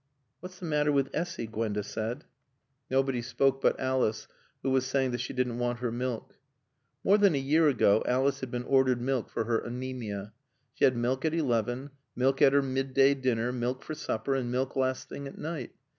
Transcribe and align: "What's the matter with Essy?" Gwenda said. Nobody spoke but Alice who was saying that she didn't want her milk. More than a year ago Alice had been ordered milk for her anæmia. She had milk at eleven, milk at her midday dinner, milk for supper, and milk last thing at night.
"What's 0.39 0.57
the 0.57 0.65
matter 0.65 0.91
with 0.91 1.11
Essy?" 1.13 1.45
Gwenda 1.45 1.83
said. 1.83 2.23
Nobody 2.89 3.21
spoke 3.21 3.61
but 3.61 3.79
Alice 3.79 4.27
who 4.63 4.71
was 4.71 4.87
saying 4.87 5.11
that 5.11 5.21
she 5.21 5.31
didn't 5.31 5.59
want 5.59 5.77
her 5.77 5.91
milk. 5.91 6.37
More 7.03 7.19
than 7.19 7.35
a 7.35 7.37
year 7.37 7.67
ago 7.67 8.01
Alice 8.07 8.39
had 8.39 8.49
been 8.49 8.63
ordered 8.63 8.99
milk 8.99 9.29
for 9.29 9.43
her 9.43 9.61
anæmia. 9.61 10.31
She 10.73 10.85
had 10.85 10.97
milk 10.97 11.23
at 11.23 11.35
eleven, 11.35 11.91
milk 12.15 12.41
at 12.41 12.53
her 12.53 12.63
midday 12.63 13.13
dinner, 13.13 13.51
milk 13.51 13.83
for 13.83 13.93
supper, 13.93 14.33
and 14.33 14.51
milk 14.51 14.75
last 14.75 15.07
thing 15.07 15.27
at 15.27 15.37
night. 15.37 15.69